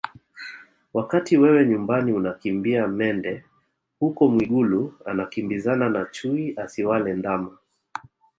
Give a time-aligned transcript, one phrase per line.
[0.93, 3.43] Wakati wewe nyumbani unakimbia mende
[3.99, 7.57] huko Mwigulu anakimbizana na chui asiwale ndama